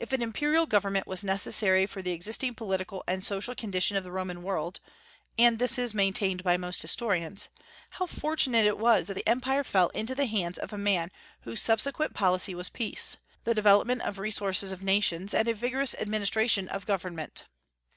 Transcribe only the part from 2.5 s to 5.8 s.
political and social condition of the Roman world, and this